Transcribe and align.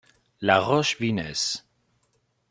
La 0.39 0.59
Roche-Vineuse 0.61 1.63